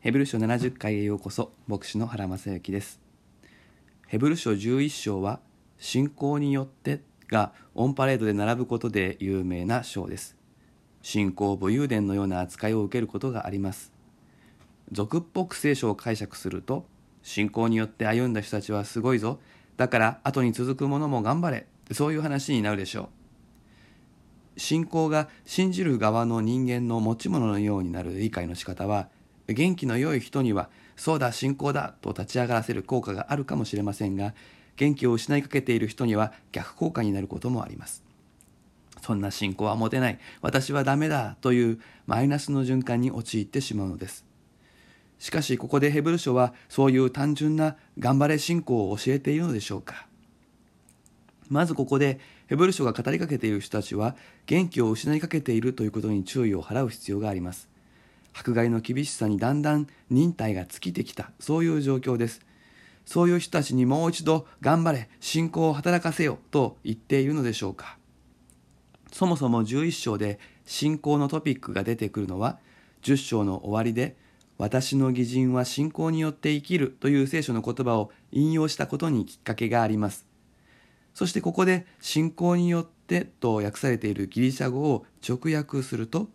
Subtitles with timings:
[0.00, 3.02] ヘブル書70回へようこそ牧師の原正幸です。
[4.06, 5.40] ヘブル書11章は
[5.76, 10.38] 信仰によってがオンパレードで並ぶことで有名な章です。
[11.02, 13.92] 信仰武勇伝のような扱いを受けることがあります。
[14.90, 16.86] 俗っぽく聖書を解釈すると
[17.22, 19.38] 信仰によって歩んだ人たちはすごいぞ。
[19.76, 21.66] だから後に続く者も頑張れ。
[21.92, 23.10] そういう話になるでしょ
[24.56, 24.60] う。
[24.60, 29.10] 信仰が信じる側の人間の持ち物のようになる理解の仕方は
[29.52, 34.34] 元気の良い人にはそうだ信仰だと立ち上がらせる効果があるかもしれませんが
[34.76, 38.02] 元気を失いかけている人には逆効果になることもあります。
[39.02, 40.18] そんな信仰は持てない。
[40.42, 44.24] 私はダメだというマイナスの循環に陥ってしまうのです。
[45.18, 50.06] しかしここでヘブル書はそういう単純な頑張れ信仰を教えているのでしょうか。
[51.48, 57.68] まずここでヘブル書が語りかけている人たちは元気を失いかけているということに注意を払う必要があります。
[58.32, 62.40] 迫害の厳しさにだんだん忍耐が尽きてきたそういう状況です。
[63.04, 67.98] そういう人たちにもう一度頑張れ信仰を働かせよと言っているのでしょうか。
[69.12, 72.58] そもそも11章で信仰のトピックが出てくるのは
[73.02, 74.16] 10章の終わりで
[74.58, 80.26] 私の義人は信仰によって生きるという聖書の言葉を引用したことにきっかけがあります。
[81.14, 86.28] そしてここで信仰によってと訳されているギリシャ語を直訳すると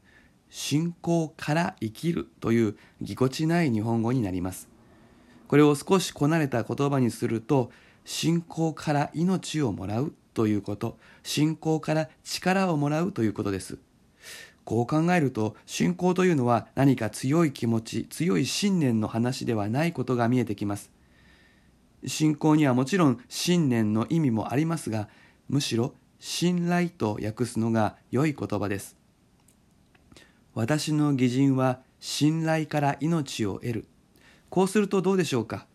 [0.58, 4.70] 信仰から生きるというぎこちない日本語になります。
[5.50, 7.72] これを少しこなれた言葉にすると
[8.06, 13.80] 信仰から命をもらうということ信仰から力をもらうということです。
[14.64, 20.90] こう考えると信仰というのは何か強い気持ち強い信念の話ではないことが見えてきます。
[22.08, 25.10] 信仰にはもちろん信念の意味もありますが
[25.50, 28.96] むしろ信頼と訳すのが良い言葉です。
[30.56, 33.86] 私の義人は信頼から命を得る。
[34.50, 35.68] こうするとどうでしょうか？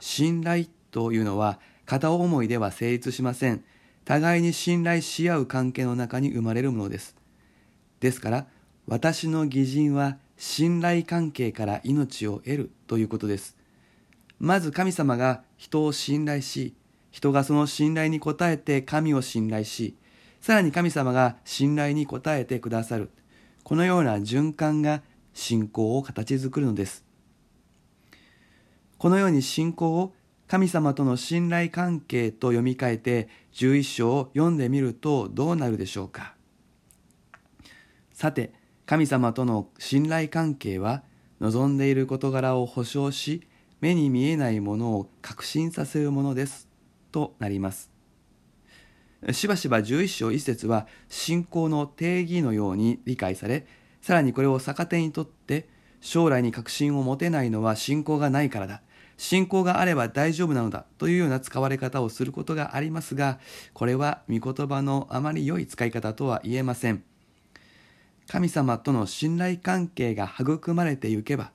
[0.00, 3.64] 信頼というのは片思いでは成立しません。
[4.04, 7.16] 互いに信頼し合う関係の中に生まれるものです。
[8.00, 8.46] ですから、
[8.86, 13.56] 私の義人は信頼関係から命を得るということです。
[14.40, 16.74] まず神様が人を信頼し、
[17.12, 19.96] 人がその信頼に応えて神を信頼し、
[20.40, 23.10] さらに神様が信頼に応えてくださる。
[23.64, 25.02] このような循環が
[25.32, 27.04] 信仰を形作るのです。
[28.98, 30.12] このように信仰を
[30.46, 36.34] 神様との信頼関係と読み替えて11章を読んでみるとどうなるでしょうか。
[38.12, 38.52] さて
[38.84, 41.02] 神様との信頼関係は
[41.40, 43.48] 望んでいる事柄を保証し
[43.80, 46.68] 目に見えないものを確信させるものです。
[47.10, 47.93] となります。
[49.32, 53.66] しばしば11章1節は信仰の定義のように理解され
[54.02, 55.68] さらにこれを逆手にとって
[56.00, 58.82] 将来に確信を持てないのは信仰がないからだ。
[59.16, 63.38] 信仰があれば大丈夫なのだというような使われ方をすることがありますが
[63.72, 67.02] これは御言葉のあまり良い使い方とは言えません。
[68.26, 71.52] 神様との信頼関係が育まれてゆけば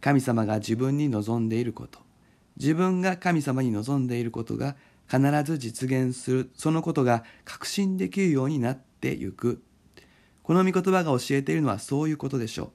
[0.00, 2.00] 神様が自分に望んでいること
[2.58, 4.76] 自分が神様に望んでいることが
[5.12, 6.50] 必ず実現する。
[6.54, 9.62] そのことが確信できるようになってゆく。
[10.42, 12.70] この御言葉が教えているのはそういうことでしょう。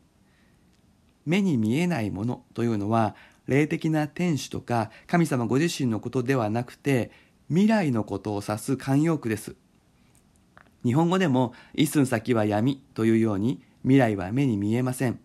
[1.26, 3.16] 目に見えないものというのは
[3.48, 7.12] 霊的な天使とか神様ご自身のことではなくて
[7.50, 9.56] 未来のことを指す慣用句です。
[10.86, 15.20] 日本語でも一寸先は闇というように未来は目に見えません。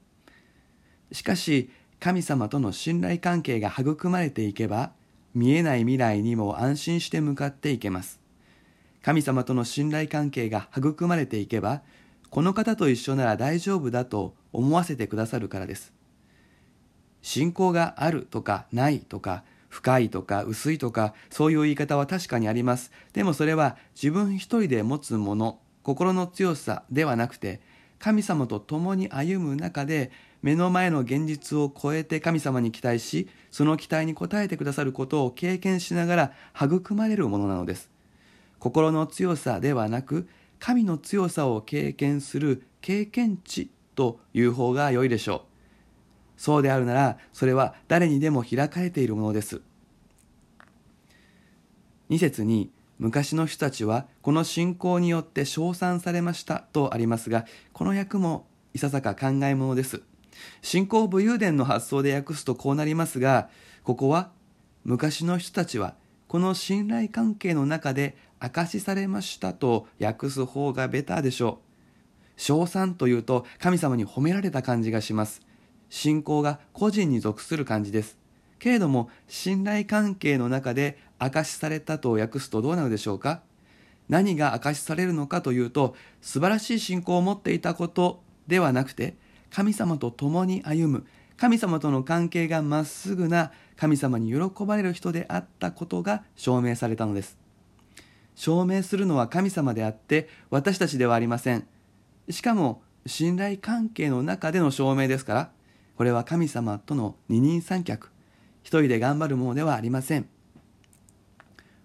[1.12, 4.92] しかし神様との信頼関係が育まれていけば
[5.34, 8.20] 見えない未来にも安心して向かっていけます。
[9.02, 11.82] 神様との信頼関係が育まれていけば、
[12.30, 15.92] この方と一緒なら大丈夫だと思わせてくださるからです。
[17.20, 22.92] 信仰があるとかないとか、深いとか薄いとか、そういう言い方は確かにあります。
[23.12, 27.60] でもそれは自分一人で持つもの、心の強さではなくて、
[27.98, 30.10] 神様と共に歩む中で
[30.42, 37.90] 目の前の現実を超えて神様に期待し、その期待に応えてくださることを経験しながら育まれるものなのです。
[38.58, 40.28] 心の強さではなく、
[40.58, 46.40] 神の強さを経験する経験値という方が良いでしょう。
[46.40, 49.62] そうであるなら、それは誰にでも開かれているものです。
[52.10, 60.02] 2節に、昔の人たちはこの信仰によって称賛されましたとありますが、この訳もいささか考えものです。
[60.60, 63.48] 信仰武勇伝の発想で訳すとこうなりますが、
[63.84, 64.30] ここは
[64.84, 65.94] 昔の人たちは
[66.28, 71.60] この信頼関係の中で証しされましたと訳す方がベターでしょ
[72.36, 72.40] う。
[72.40, 75.42] 称賛というと神様に褒められた感じがします。
[75.90, 78.16] 信仰が個人に属する感じです
[78.58, 83.42] けれども信頼関係の中で証しされたと訳すとどうなるでしょうか
[84.08, 89.16] 何が証しされるのかというと素晴らしい信仰を持っていたことではなくて
[89.54, 91.06] 神様と共に歩む。
[91.36, 97.36] 神様との関係がまっすぐな神様に喜ばれる人であったことが証明されたのです。
[98.34, 101.66] 証明するのは神様であって私たちではありません。
[102.30, 105.50] しかも信頼関係の中での証明ですから
[105.96, 108.10] これは神様との二人三脚。
[108.62, 110.28] 一人で頑張るものではありません。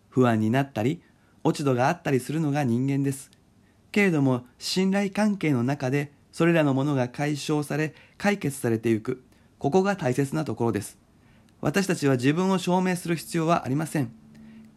[0.09, 1.01] 不安になったり
[1.43, 3.29] 落ち度があったりするのが人間です。
[3.91, 9.23] けれども信頼関係の中でそれらのものが解消され解決されていく。
[9.57, 10.99] ここが大切なところです。
[11.61, 14.11] 私たちは自分を証明する必要はありません。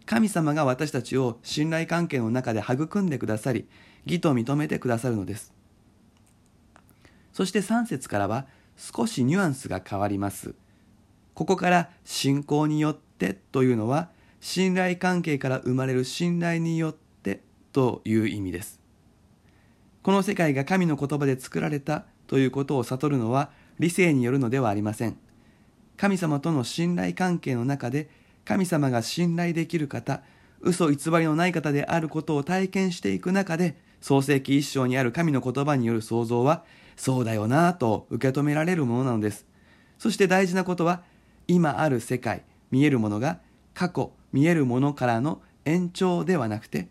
[0.06, 3.68] 神様が私たちを信頼関係の中で育んでくださり
[4.06, 5.52] 義と認めてくださるのです。
[7.34, 8.46] そして3節からは
[8.78, 10.54] 少しニュアンスが変わります。
[11.34, 14.08] ここから信仰によってというのは
[14.40, 17.42] 信頼関係から生まれる信頼によって
[17.74, 18.79] という意味です。
[20.02, 25.18] この世界が神の言葉で作られたということを悟るのは理性によるのではありません。
[25.96, 28.08] 神様との信頼関係の中で
[28.46, 30.22] 神様が信頼できる方
[30.60, 36.64] 嘘偽りのない方であることを体験していく中で創世記一章にある神の言葉による創造は
[36.96, 39.46] そうだよなぁと受け止められるものなのです。
[39.98, 41.02] そして大事なことは
[41.46, 43.40] 今ある世界見えるものが
[43.74, 46.88] 過去見えるものからの延長ではなくて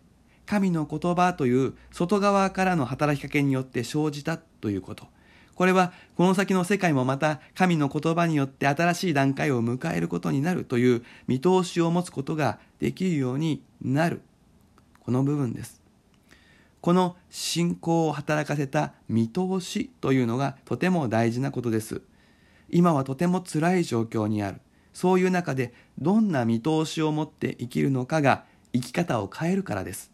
[0.50, 5.06] 神の言葉という外側からの働きかけによって生じたということ。
[5.54, 14.22] これはこの先の世界もまた神の言葉によって新しい段階を迎えることになるという見通しを持つことができるようになる。
[15.04, 15.80] この部分です。
[16.80, 22.02] この信仰を働かせた見通しというのがとても大事なことです。
[22.70, 24.60] 今はとても辛い状況にある。
[24.94, 28.42] そういう中でどんな見通しを持って生きるのかが
[28.72, 30.09] 生き方を変えるからです。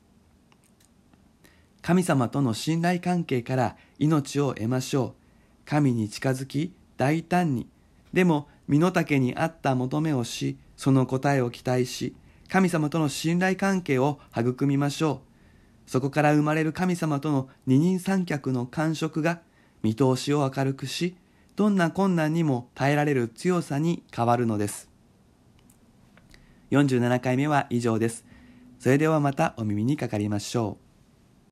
[1.87, 5.23] 神様との信頼関係から命を得ましょう。
[5.65, 7.69] 神に近づき大胆に。
[8.13, 12.17] でも身の丈に合った求めをしその答えを期待し
[12.49, 15.21] 神様との信頼関係を育みましょ
[15.87, 15.89] う。
[15.89, 19.41] そこから生まれる神様との二人三脚の感触が
[19.85, 21.15] 見通しを明るくし
[21.55, 24.91] どんな困難にも耐えられる強さに変わるのです。
[26.73, 28.25] 47回目は以上です。
[28.81, 30.86] それではまたお耳にかかりましょう。